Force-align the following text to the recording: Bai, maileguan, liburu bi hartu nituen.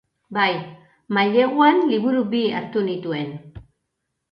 Bai, 0.35 0.53
maileguan, 1.17 1.83
liburu 1.91 2.25
bi 2.33 2.43
hartu 2.61 2.85
nituen. 2.91 3.31